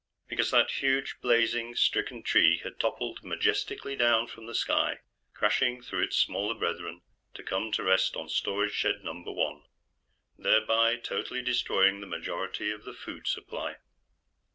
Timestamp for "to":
7.35-7.43, 7.73-7.83